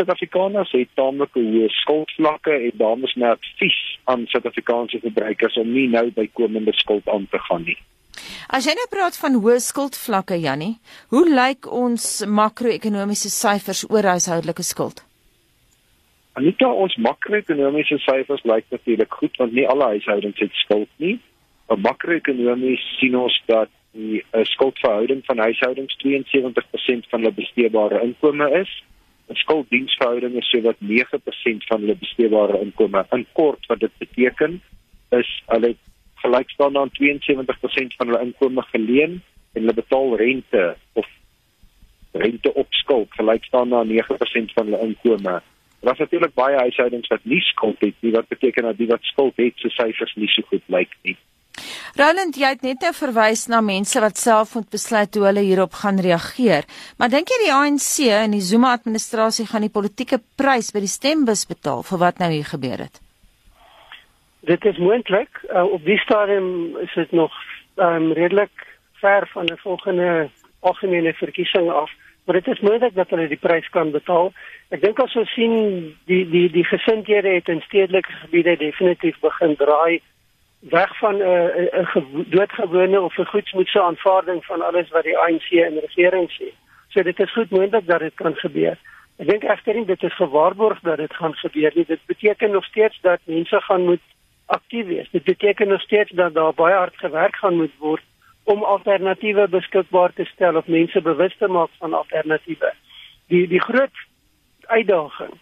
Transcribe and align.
Suid-Afrikaners 0.00 0.70
het 0.72 0.88
taamlik 0.96 1.34
hoë 1.36 1.66
skuldvlakke 1.76 2.54
en 2.56 2.78
daarom 2.80 3.02
is 3.04 3.12
my 3.20 3.34
advies 3.34 3.76
aan 4.08 4.24
Suid-Afrikaanse 4.32 5.02
verbruikers 5.02 5.58
om 5.60 5.68
nie 5.68 5.90
nou 5.92 6.06
bykomende 6.16 6.72
skuld 6.78 7.08
aan 7.12 7.26
te 7.28 7.40
gaan 7.44 7.66
nie. 7.68 7.76
As 8.48 8.64
jy 8.64 8.72
nou 8.78 8.86
praat 8.88 9.18
van 9.20 9.36
hoë 9.42 9.58
skuldvlakke 9.60 10.40
Jannie, 10.40 10.78
hoe 11.12 11.26
lyk 11.28 11.68
ons 11.68 12.24
makro-ekonomiese 12.24 13.28
syfers 13.28 13.84
oor 13.92 14.08
huishoudelike 14.08 14.64
skuld? 14.64 15.04
Anita, 16.40 16.72
ons 16.72 16.96
makro-ekonomiese 16.96 18.00
syfers 18.00 18.46
lyk 18.48 18.72
natuurlik 18.72 19.20
goed 19.20 19.36
want 19.36 19.52
nie 19.52 19.68
alle 19.68 19.92
huishoudings 19.98 20.40
het 20.40 20.56
skuld 20.64 20.88
nie. 20.96 21.18
Maar 21.68 21.84
makro-ekonomies 21.92 22.86
sien 22.96 23.20
ons 23.20 23.36
dat 23.52 23.68
die 23.92 24.22
uh, 24.22 24.46
skuldverhouding 24.48 25.20
van 25.28 25.44
huishoudings 25.44 25.98
72% 26.00 27.10
van 27.12 27.20
hulle 27.20 27.36
besteedbare 27.36 28.00
inkomste 28.06 28.48
is. 28.64 28.72
'n 29.30 29.36
Skulddiensverhouding 29.36 30.34
is 30.34 30.50
sowat 30.50 30.76
9% 30.80 31.66
van 31.70 31.80
hulle 31.80 31.96
besteedbare 31.96 32.60
inkomste. 32.60 33.06
In 33.16 33.26
kort 33.32 33.66
wat 33.66 33.80
dit 33.80 33.92
beteken 33.98 34.62
is 35.08 35.30
hulle 35.46 35.76
gelykstaande 36.22 36.78
aan 36.78 36.90
72% 36.98 37.96
van 37.96 38.06
hulle 38.06 38.24
inkomste 38.26 38.62
geleen 38.70 39.22
en 39.52 39.62
hulle 39.62 39.74
betaal 39.74 40.16
rente 40.16 40.76
of 40.92 41.06
rente 42.12 42.54
op 42.54 42.66
skuld 42.70 43.08
gelykstaande 43.10 43.76
aan 43.76 43.88
9% 43.88 44.52
van 44.56 44.66
hulle 44.66 44.82
inkomste. 44.88 45.42
Daar 45.80 45.92
is 45.92 45.98
natuurlik 45.98 46.34
baie 46.34 46.56
huishoudings 46.56 47.08
wat 47.08 47.24
nie 47.24 47.40
skuld 47.40 47.80
het 47.80 47.94
nie 48.00 48.12
wat 48.12 48.28
beteken 48.28 48.62
dat 48.62 48.76
die 48.76 48.90
wat 48.90 49.02
skuld 49.02 49.36
het 49.36 49.52
se 49.56 49.68
syfers 49.68 50.14
nie 50.14 50.28
so 50.28 50.42
goed 50.42 50.66
lyk 50.66 50.96
nie. 51.02 51.16
Roland, 51.98 52.36
jy 52.38 52.52
het 52.52 52.62
net 52.62 52.84
nou 52.84 52.92
verwys 52.94 53.48
na 53.50 53.58
mense 53.64 53.98
wat 54.02 54.18
self 54.18 54.54
moet 54.54 54.68
besluit 54.70 55.14
hoe 55.18 55.24
hulle 55.26 55.42
hierop 55.42 55.74
gaan 55.82 55.98
reageer. 55.98 56.66
Maar 56.98 57.10
dink 57.10 57.32
jy 57.32 57.38
die 57.42 57.54
ANC 57.54 57.94
en 58.14 58.36
die 58.36 58.44
Zuma 58.46 58.70
administrasie 58.76 59.46
gaan 59.50 59.66
die 59.66 59.72
politieke 59.74 60.20
prys 60.38 60.70
by 60.70 60.84
die 60.84 60.92
stembus 60.92 61.46
betaal 61.50 61.82
vir 61.88 61.98
wat 61.98 62.20
nou 62.22 62.30
hier 62.30 62.46
gebeur 62.46 62.84
het? 62.86 63.00
Dit 64.46 64.64
is 64.64 64.78
moontlik. 64.78 65.42
Uh, 65.50 65.66
op 65.66 65.82
die 65.84 65.98
stadium 65.98 66.78
is 66.78 66.94
dit 66.94 67.10
nog 67.12 67.34
um, 67.76 68.12
redelik 68.12 68.54
ver 69.02 69.26
van 69.32 69.50
'n 69.50 69.58
volgende 69.58 70.30
algemene 70.60 71.12
verkiesing 71.14 71.70
af, 71.70 71.90
maar 72.24 72.34
dit 72.34 72.46
is 72.46 72.60
moontlik 72.60 72.94
dat 72.94 73.10
hulle 73.10 73.28
die 73.28 73.40
prys 73.40 73.68
kan 73.68 73.90
betaal. 73.90 74.32
Ek 74.68 74.80
dink 74.80 75.00
as 75.00 75.16
ons 75.16 75.32
sien 75.34 75.96
die 76.06 76.24
die 76.30 76.50
die 76.50 76.64
gesindhede 76.64 77.28
het 77.28 77.48
in 77.48 77.60
stedelike 77.60 78.12
gebiede 78.12 78.56
definitief 78.56 79.18
begin 79.20 79.56
draai 79.56 80.00
weg 80.60 80.98
van 80.98 81.16
'n 81.16 81.20
uh, 81.20 81.94
'n 81.94 82.26
doodgewone 82.28 83.00
of 83.00 83.18
'n 83.18 83.24
goedsmoedse 83.24 83.82
aanvaarding 83.82 84.44
van 84.44 84.62
alles 84.62 84.88
wat 84.88 85.04
die 85.04 85.18
ANC 85.18 85.50
en 85.50 85.72
die 85.72 85.80
regering 85.80 86.30
sê. 86.30 86.52
So 86.88 87.02
dit 87.02 87.18
is 87.20 87.32
goed 87.32 87.50
moontlik 87.50 87.86
dat 87.86 87.98
dit 87.98 88.14
kan 88.14 88.34
gebeur. 88.34 88.78
Ek 89.16 89.28
dink 89.28 89.42
egter 89.42 89.74
nie 89.74 89.84
dit 89.84 90.02
is 90.02 90.14
gewaarborg 90.16 90.80
dat 90.80 90.96
dit 90.96 91.14
gaan 91.14 91.34
gebeur 91.34 91.72
nie. 91.74 91.84
Dit 91.86 92.00
beteken 92.06 92.50
nog 92.50 92.64
steeds 92.64 93.00
dat 93.00 93.20
mense 93.24 93.60
gaan 93.60 93.84
moet 93.84 94.00
aktief 94.46 94.86
wees. 94.86 95.10
Dit 95.10 95.24
beteken 95.24 95.68
nog 95.68 95.80
steeds 95.80 96.10
dat 96.10 96.34
daar 96.34 96.54
baie 96.54 96.74
hard 96.74 96.96
gewerk 96.96 97.36
gaan 97.36 97.56
moet 97.56 97.76
word 97.78 98.02
om 98.44 98.62
alternatiewe 98.62 99.48
beskikbaar 99.48 100.12
te 100.12 100.24
stel 100.24 100.56
of 100.56 100.66
mense 100.66 101.00
bewus 101.00 101.36
te 101.38 101.46
maak 101.46 101.70
van 101.78 101.94
alternatiewe. 101.94 102.72
Die 103.28 103.48
die 103.48 103.60
groot 103.60 103.96
uitdaging 104.66 105.34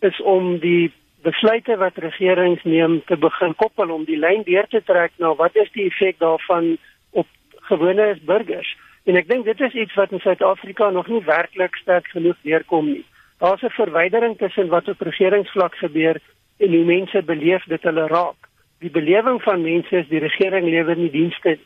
is 0.00 0.20
om 0.22 0.58
die 0.58 0.92
besluite 1.22 1.76
wat 1.76 1.98
regerings 1.98 2.62
neem 2.64 3.00
te 3.06 3.16
begin 3.16 3.54
koppel 3.54 3.90
om 3.90 4.04
die 4.04 4.18
lyn 4.18 4.42
deur 4.46 4.66
te 4.70 4.82
trek 4.84 5.12
na 5.16 5.34
wat 5.34 5.56
is 5.56 5.70
die 5.72 5.86
effek 5.86 6.18
daarvan 6.18 6.76
op 7.10 7.26
gewone 7.70 8.18
burgers. 8.22 8.76
En 9.04 9.16
ek 9.16 9.28
dink 9.28 9.44
dit 9.44 9.60
is 9.60 9.74
iets 9.74 9.94
wat 9.94 10.12
in 10.12 10.20
Suid-Afrika 10.20 10.90
nog 10.90 11.08
nie 11.08 11.22
werklik 11.24 11.76
sterk 11.76 12.06
genoeg 12.14 12.36
deurkom 12.42 12.92
nie. 12.92 13.04
Daar's 13.38 13.62
'n 13.62 13.70
verwydering 13.70 14.38
tussen 14.38 14.68
wat 14.68 14.88
op 14.88 15.00
regeringsvlak 15.00 15.74
gebeur 15.74 16.20
en 16.58 16.74
hoe 16.74 16.84
mense 16.84 17.22
beleef 17.22 17.64
dit 17.64 17.82
hulle 17.82 18.06
raak 18.06 18.48
die 18.78 18.90
belewing 18.90 19.40
van 19.42 19.62
mense 19.62 19.96
is 19.96 20.08
die 20.10 20.22
regering 20.22 20.68
lewer 20.68 20.96
nie 20.96 21.10
dienste 21.10 21.56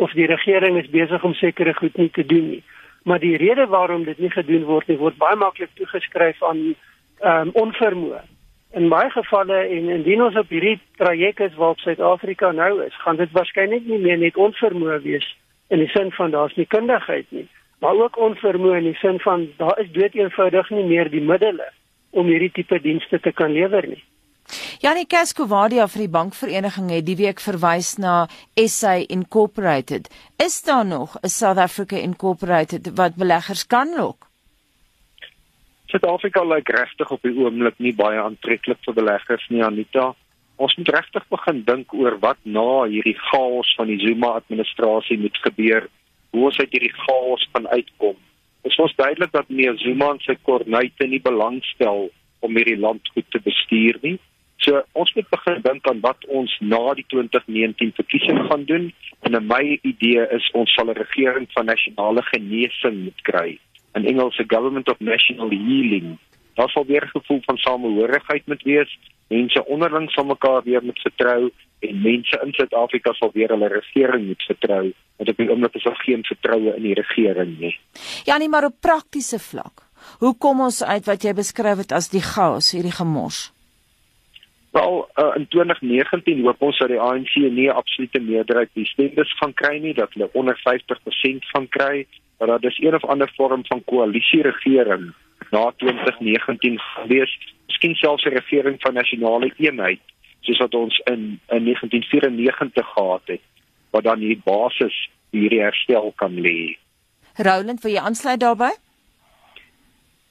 of 0.00 0.12
die 0.16 0.28
regering 0.28 0.76
is 0.80 0.90
besig 0.92 1.24
om 1.24 1.34
sekere 1.36 1.74
goed 1.76 1.96
nie 2.00 2.10
te 2.12 2.24
doen 2.24 2.50
nie. 2.54 2.62
Maar 3.04 3.20
die 3.20 3.36
rede 3.40 3.66
waarom 3.66 4.04
dit 4.04 4.18
nie 4.18 4.30
gedoen 4.32 4.66
word 4.68 4.88
nie 4.88 4.98
word 5.00 5.16
baie 5.20 5.36
maklik 5.40 5.72
toegeskryf 5.80 6.42
aan 6.44 6.62
ehm 7.20 7.48
um, 7.48 7.50
onvermoë. 7.66 8.20
In 8.70 8.88
baie 8.88 9.10
gevalle 9.10 9.56
en 9.66 9.88
indien 9.90 10.20
ons 10.22 10.36
op 10.38 10.52
hierdie 10.54 10.76
traject 11.00 11.40
is 11.40 11.54
waarop 11.58 11.80
Suid-Afrika 11.82 12.52
nou 12.54 12.84
is, 12.84 12.94
gaan 13.02 13.18
dit 13.18 13.32
waarskynlik 13.34 13.86
nie 13.86 13.98
meer 13.98 14.20
net 14.20 14.38
onvermoë 14.38 15.00
wees 15.02 15.26
in 15.74 15.82
die 15.82 15.90
sin 15.90 16.12
van 16.14 16.30
daar's 16.30 16.54
nie 16.58 16.68
kundigheid 16.70 17.26
nie, 17.34 17.48
maar 17.82 17.98
ook 17.98 18.18
onvermoë 18.18 18.78
in 18.78 18.86
die 18.92 18.98
sin 19.02 19.18
van 19.26 19.48
daar 19.58 19.78
is 19.82 19.90
dood 19.94 20.14
eenvoudig 20.14 20.70
nie 20.70 20.86
meer 20.86 21.10
die 21.10 21.22
middele 21.32 21.66
om 22.10 22.30
hierdie 22.30 22.52
tipe 22.54 22.78
dienste 22.86 23.18
te 23.18 23.34
kan 23.34 23.50
lewer 23.54 23.90
nie. 23.90 24.02
Janie 24.82 25.06
Cascovadia 25.06 25.86
vir 25.90 26.06
die 26.06 26.14
bankvereniging 26.14 26.94
het 26.94 27.06
die 27.06 27.18
week 27.18 27.42
verwys 27.42 27.96
na 27.98 28.14
SA 28.54 28.96
Incorporated. 29.02 30.08
Is 30.38 30.62
daar 30.62 30.86
nog 30.86 31.18
'n 31.22 31.28
South 31.28 31.58
Africa 31.58 31.96
Incorporated 31.96 32.94
wat 32.94 33.16
beleggers 33.16 33.66
kan 33.66 33.94
lok? 33.96 34.29
Suid-Afrika 35.90 36.44
lyk 36.46 36.68
regtig 36.70 37.10
op 37.10 37.24
die 37.26 37.32
oomblik 37.34 37.80
nie 37.82 37.90
baie 37.98 38.18
aantreklik 38.22 38.78
vir 38.86 38.94
beleggers 38.94 39.42
nie, 39.50 39.62
Anita. 39.66 40.12
Ons 40.62 40.76
moet 40.78 40.90
regtig 40.94 41.24
begin 41.34 41.62
dink 41.66 41.94
oor 41.98 42.14
wat 42.22 42.38
na 42.44 42.84
hierdie 42.92 43.16
chaos 43.18 43.72
van 43.74 43.88
die 43.90 43.98
Zuma 43.98 44.36
administrasie 44.38 45.16
moet 45.18 45.40
gebeur. 45.42 45.88
Hoe 46.30 46.44
ons 46.46 46.60
uit 46.60 46.76
hierdie 46.76 46.92
chaos 46.94 47.46
van 47.56 47.66
uitkom. 47.72 48.14
Dit 48.62 48.76
is 48.76 48.94
duidelik 49.00 49.32
dat 49.32 49.48
meneer 49.48 49.78
Zuma 49.82 50.12
en 50.14 50.20
sy 50.22 50.36
kornuite 50.46 51.08
nie 51.10 51.20
belangstel 51.24 52.06
om 52.38 52.54
hierdie 52.60 52.78
land 52.78 53.10
goed 53.16 53.26
te 53.34 53.40
bestuur 53.42 53.98
nie. 54.04 54.18
So 54.62 54.84
ons 54.92 55.10
moet 55.16 55.26
begin 55.32 55.58
dink 55.64 55.88
aan 55.90 56.04
wat 56.04 56.22
ons 56.28 56.54
na 56.60 56.94
die 56.94 57.06
2019 57.10 57.96
verkiesing 57.98 58.38
gaan 58.46 58.68
doen 58.70 58.92
en 59.26 59.34
'n 59.34 59.46
my 59.46 59.80
idee 59.82 60.22
is 60.38 60.46
ons 60.54 60.70
sal 60.74 60.86
'n 60.86 61.02
regering 61.02 61.50
van 61.56 61.66
nasionale 61.66 62.22
genesing 62.30 63.02
moet 63.08 63.22
kry. 63.22 63.58
In 63.92 64.06
Engels 64.06 64.38
'n 64.38 64.44
government 64.46 64.88
of 64.88 64.98
national 64.98 65.50
healing. 65.50 66.18
Daar 66.54 66.68
sal 66.68 66.86
weer 66.86 67.04
'n 67.04 67.18
gevoel 67.18 67.40
van 67.42 67.56
samehorigheid 67.56 68.46
moet 68.46 68.62
wees. 68.62 68.98
Mense 69.28 69.66
onderling 69.66 70.10
sal 70.10 70.24
mekaar 70.24 70.62
weer 70.62 70.82
moet 70.82 71.00
vertrou 71.00 71.50
en 71.78 72.02
mense 72.02 72.40
in 72.44 72.52
Suid-Afrika 72.52 73.12
sal 73.12 73.30
weer 73.32 73.48
hulle 73.48 73.68
regering 73.68 74.26
moet 74.26 74.42
vertrou. 74.42 74.92
Want 75.16 75.28
op 75.28 75.36
die 75.36 75.50
oomblik 75.50 75.74
is 75.74 75.82
daar 75.82 76.00
geen 76.04 76.24
vertroue 76.24 76.76
in 76.76 76.82
die 76.82 76.94
regering 76.94 77.58
nie. 77.58 77.78
Ja, 78.24 78.36
nie 78.36 78.48
maar 78.48 78.64
op 78.64 78.80
praktiese 78.80 79.38
vlak. 79.38 79.88
Hoe 80.18 80.34
kom 80.38 80.60
ons 80.60 80.84
uit 80.84 81.04
wat 81.04 81.22
jy 81.22 81.32
beskryf 81.36 81.76
het 81.76 81.92
as 81.92 82.08
die 82.08 82.22
chaos, 82.24 82.72
hierdie 82.72 82.94
gemors? 82.94 83.52
Wel, 84.70 85.08
uh, 85.16 85.32
in 85.34 85.48
2019 85.48 86.44
hoop 86.44 86.62
ons 86.62 86.78
dat 86.78 86.88
die 86.88 87.00
ANC 87.00 87.34
nie 87.34 87.68
'n 87.68 87.78
absolute 87.80 88.20
meerderheid 88.20 88.70
die 88.72 88.86
stemmes 88.86 89.32
gaan 89.38 89.54
kry 89.54 89.78
nie, 89.78 89.94
dat 89.94 90.12
hulle 90.12 90.30
onder 90.32 90.60
50% 90.62 91.44
gaan 91.52 91.68
kry, 91.68 92.06
dat 92.38 92.62
dis 92.62 92.78
een 92.78 92.94
of 92.94 93.04
ander 93.04 93.32
vorm 93.36 93.66
van 93.66 93.84
koalisieregering 93.84 95.12
na 95.50 95.72
2019 95.76 96.78
gewees, 96.78 97.38
miskien 97.66 97.94
selfs 97.94 98.24
'n 98.24 98.28
regering 98.28 98.76
van 98.80 98.94
nasionale 98.94 99.52
eenheid, 99.56 100.00
soos 100.40 100.58
wat 100.58 100.74
ons 100.74 100.98
in 101.04 101.40
in 101.48 101.64
1994 101.64 102.86
gehad 102.86 103.22
het, 103.24 103.40
wat 103.90 104.04
dan 104.04 104.18
die 104.18 104.40
basis 104.44 105.10
hierdie 105.30 105.60
herstel 105.60 106.12
kan 106.16 106.34
lê. 106.40 106.76
Roland, 107.36 107.82
wil 107.82 107.92
jy 107.92 108.00
aansluit 108.00 108.40
daarbey? 108.40 108.72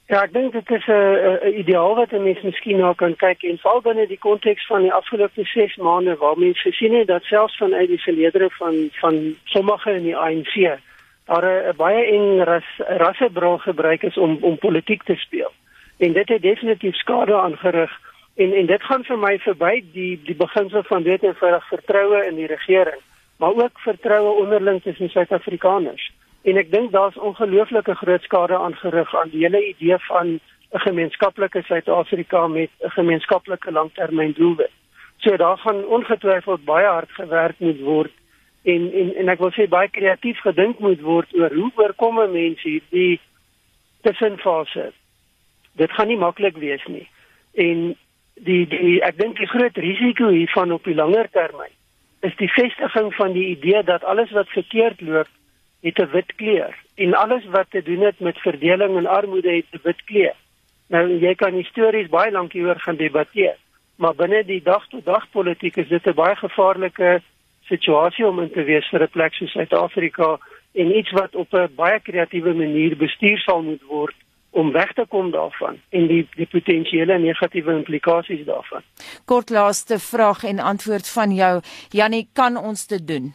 Ja, 0.10 0.24
ek 0.26 0.32
dink 0.34 0.56
dit 0.58 0.70
is 0.74 0.88
'n 0.90 1.54
ideaal 1.62 1.96
wat 1.96 2.12
'n 2.12 2.24
mens 2.24 2.42
miskien 2.42 2.78
na 2.78 2.94
kan 2.94 3.16
kyk 3.16 3.44
en 3.44 3.58
val 3.58 3.82
binne 3.82 4.08
die 4.08 4.18
konteks 4.18 4.66
van 4.66 4.82
die 4.82 4.94
afgelope 4.94 5.44
6 5.44 5.76
maande 5.76 6.16
waar 6.16 6.38
mense 6.38 6.72
gesien 6.72 6.94
het 6.94 7.08
dat 7.08 7.24
selfs 7.24 7.58
vanuit 7.58 7.88
die 7.88 8.02
verledere 8.02 8.50
van 8.50 8.90
van 8.92 9.36
sommige 9.44 9.92
in 9.92 10.04
die 10.04 10.18
ANC 10.18 10.80
daar 11.26 11.46
'n 11.46 11.76
baie 11.76 12.04
en 12.06 12.44
ras 12.44 12.70
rassebril 12.78 13.58
gebruik 13.58 14.04
is 14.04 14.18
om 14.18 14.38
om 14.42 14.58
politiek 14.58 15.04
te 15.04 15.16
speel. 15.16 15.52
En 15.98 16.14
dit 16.14 16.30
het 16.30 16.42
definitief 16.42 16.96
skade 16.96 17.36
aangerig 17.36 17.92
en 18.36 18.54
en 18.54 18.66
dit 18.66 18.84
gaan 18.84 19.04
vir 19.04 19.18
my 19.18 19.40
verby 19.40 19.84
die 19.94 20.22
die 20.24 20.36
beginsel 20.36 20.84
van 20.84 21.04
weet 21.04 21.24
en 21.24 21.36
veilig 21.36 21.68
vertroue 21.68 22.26
in 22.26 22.36
die 22.36 22.48
regering, 22.48 23.02
maar 23.38 23.54
ook 23.54 23.80
vertroue 23.80 24.42
onderling 24.42 24.82
tussen 24.82 25.10
Suid-Afrikaners. 25.10 26.12
En 26.42 26.58
ek 26.58 26.72
dink 26.72 26.92
daar's 26.92 27.18
ongelooflike 27.18 27.96
groot 27.96 28.24
skade 28.24 28.58
aangerig 28.58 29.16
aan 29.16 29.30
die 29.30 29.44
hele 29.44 29.62
idee 29.68 29.98
van 30.08 30.40
'n 30.72 30.80
gemeenskaplike 30.86 31.62
Suid-Afrika 31.62 32.48
met 32.48 32.70
'n 32.80 32.90
gemeenskaplike 32.90 33.72
langtermyndoelwit. 33.72 34.72
So 35.18 35.36
daar 35.38 35.58
gaan 35.58 35.86
ongetwyfeld 35.86 36.66
baie 36.66 36.88
hard 36.88 37.12
gewerk 37.12 37.60
moet 37.60 37.80
word 37.80 38.12
en 38.64 38.92
en 38.94 39.16
en 39.16 39.30
ek 39.30 39.40
wil 39.40 39.52
sê 39.52 39.68
baie 39.68 39.90
kreatief 39.90 40.40
gedink 40.40 40.80
moet 40.80 41.02
word 41.02 41.34
oor 41.36 41.54
hoe 41.54 41.72
oorkom 41.76 42.16
mense 42.16 42.68
hierdie 42.70 43.20
tussenfase. 44.02 44.92
Dit 45.72 45.92
gaan 45.92 46.08
nie 46.08 46.18
maklik 46.18 46.58
wees 46.58 46.86
nie. 46.86 47.08
En 47.54 47.96
die 48.34 48.68
die 48.68 49.02
ek 49.04 49.18
dink 49.18 49.38
die 49.38 49.48
groot 49.48 49.78
risiko 49.78 50.30
hiervan 50.30 50.72
op 50.72 50.84
die 50.84 50.96
langer 50.96 51.30
termyn 51.32 51.76
is 52.20 52.36
die 52.36 52.52
vestiging 52.52 53.14
van 53.16 53.34
die 53.34 53.48
idee 53.56 53.84
dat 53.84 54.04
alles 54.04 54.32
wat 54.32 54.50
verkeerd 54.50 55.02
loop 55.02 55.28
het 55.82 56.00
'n 56.00 56.12
wit 56.12 56.36
kleur 56.36 56.76
en 56.96 57.14
alles 57.14 57.46
wat 57.46 57.66
te 57.70 57.82
doen 57.82 58.02
het 58.02 58.20
met 58.20 58.38
verdeling 58.38 58.98
en 58.98 59.06
armoede 59.06 59.52
het 59.52 59.66
'n 59.72 59.80
wit 59.84 60.04
kleur. 60.04 60.36
Nou 60.88 61.20
jy 61.20 61.36
kan 61.36 61.54
histories 61.54 62.10
baie 62.10 62.32
lank 62.32 62.54
hieroor 62.54 62.80
gaan 62.80 62.96
debatteer, 62.96 63.58
maar 63.96 64.16
binne 64.16 64.44
die 64.46 64.62
dag 64.64 64.88
tot 64.88 65.06
dag 65.06 65.30
politiek 65.32 65.78
is 65.78 65.88
dit 65.88 66.08
'n 66.08 66.14
baie 66.14 66.36
gevaarlike 66.36 67.22
situasie 67.62 68.26
om 68.28 68.40
in 68.40 68.52
te 68.52 68.64
wees 68.64 68.90
vir 68.90 69.04
'n 69.04 69.10
plek 69.10 69.34
soos 69.34 69.52
Suid-Afrika 69.52 70.40
en 70.74 70.98
iets 70.98 71.12
wat 71.12 71.36
op 71.36 71.54
'n 71.54 71.76
baie 71.76 72.00
kreatiewe 72.00 72.54
manier 72.54 72.98
bestuur 72.98 73.38
sal 73.38 73.62
moet 73.62 73.82
word 73.82 74.16
om 74.50 74.72
weg 74.72 74.94
te 74.94 75.06
kom 75.10 75.32
daarvan 75.32 75.78
en 75.90 76.08
die 76.08 76.28
die 76.36 76.48
potensiële 76.48 77.20
negatiewe 77.20 77.74
implikasies 77.74 78.46
daarvan. 78.46 78.82
Kort 79.26 79.50
laaste 79.50 80.00
vraag 80.00 80.44
en 80.44 80.60
antwoord 80.60 81.10
van 81.10 81.32
jou, 81.32 81.62
Jannie, 81.90 82.30
kan 82.34 82.58
ons 82.58 82.88
dit 82.88 83.08
doen? 83.08 83.34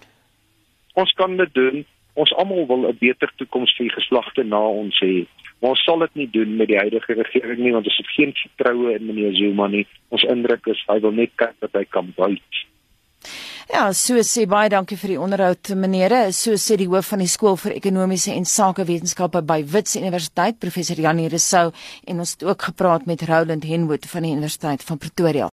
Ons 0.95 1.13
kan 1.13 1.37
dit 1.37 1.55
doen. 1.55 1.87
Ons 2.15 2.35
almal 2.39 2.67
wil 2.67 2.89
'n 2.89 2.99
beter 2.99 3.31
toekoms 3.37 3.75
vir 3.77 3.91
geslagte 3.91 4.45
na 4.45 4.61
ons 4.61 5.01
hê. 5.03 5.27
Maar 5.61 5.71
ons 5.71 5.85
sal 5.85 5.99
dit 5.99 6.15
nie 6.15 6.31
doen 6.31 6.57
met 6.57 6.69
die 6.69 6.79
huidige 6.79 7.15
regering 7.15 7.59
nie 7.59 7.73
want 7.73 7.87
ons 7.87 7.97
het 7.97 8.11
geen 8.17 8.33
vertroue 8.33 8.95
in 8.95 9.07
meneer 9.07 9.35
Zuma 9.35 9.67
nie. 9.67 9.87
Ons 10.09 10.23
indruk 10.23 10.67
is 10.67 10.85
hy 10.87 11.01
wil 11.01 11.13
net 11.13 11.31
kyk 11.37 11.55
dat 11.61 11.73
hy 11.73 11.85
kan 11.85 12.13
buit. 12.17 12.65
Ja, 13.73 13.89
so 13.97 14.21
sê 14.21 14.45
baie 14.45 14.69
dankie 14.69 14.97
vir 15.01 15.15
die 15.15 15.21
onderhoud 15.25 15.71
menere. 15.81 16.19
So 16.37 16.55
sê 16.61 16.77
die 16.77 16.89
hoof 16.91 17.09
van 17.15 17.23
die 17.25 17.31
skool 17.33 17.57
vir 17.57 17.73
ekonomiese 17.79 18.31
en 18.37 18.45
sakewetenskappe 18.45 19.41
by 19.49 19.63
Wits 19.73 19.97
Universiteit, 19.97 20.61
professor 20.61 21.01
Janie 21.01 21.31
Rousseau, 21.33 21.73
en 22.07 22.21
ons 22.21 22.35
het 22.37 22.45
ook 22.45 22.69
gepraat 22.69 23.09
met 23.11 23.25
Roland 23.25 23.65
Henwood 23.65 24.07
van 24.07 24.23
die 24.29 24.35
Universiteit 24.37 24.85
van 24.85 25.01
Pretoria. 25.01 25.43